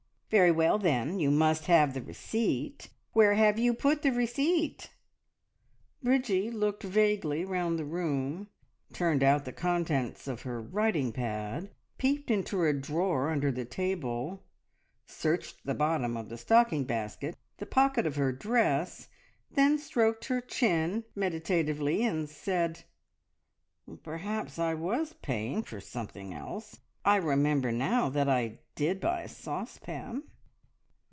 "Very 0.31 0.51
well, 0.53 0.77
then, 0.79 1.19
you 1.19 1.29
must 1.29 1.65
have 1.65 1.93
the 1.93 2.01
receipt. 2.01 2.87
Where 3.11 3.33
have 3.33 3.59
you 3.59 3.73
put 3.73 4.01
the 4.01 4.13
receipt?" 4.13 4.89
Bridgie 6.01 6.49
looked 6.49 6.83
vaguely 6.83 7.43
round 7.43 7.77
the 7.77 7.83
room, 7.83 8.47
turned 8.93 9.23
out 9.23 9.43
the 9.43 9.51
contents 9.51 10.29
of 10.29 10.43
her 10.43 10.61
writing 10.61 11.11
pad, 11.11 11.71
peeped 11.97 12.31
into 12.31 12.63
a 12.63 12.71
drawer 12.71 13.29
under 13.29 13.51
the 13.51 13.65
table, 13.65 14.45
searched 15.05 15.65
the 15.65 15.75
bottom 15.75 16.15
of 16.15 16.29
the 16.29 16.37
stocking 16.37 16.85
basket, 16.85 17.35
the 17.57 17.65
pocket 17.65 18.05
of 18.07 18.15
her 18.15 18.31
dress, 18.31 19.09
then 19.53 19.77
stroked 19.77 20.27
her 20.27 20.39
chin 20.39 21.03
meditatively, 21.13 22.03
and 22.05 22.29
said 22.29 22.85
"Perhaps 24.01 24.57
I 24.57 24.75
was 24.75 25.11
paying 25.11 25.61
for 25.61 25.81
something 25.81 26.33
else! 26.33 26.79
I 27.03 27.15
remember 27.15 27.71
now 27.71 28.09
that 28.09 28.29
I 28.29 28.59
did 28.75 28.99
buy 28.99 29.21
a 29.23 29.27
saucepan." 29.27 30.21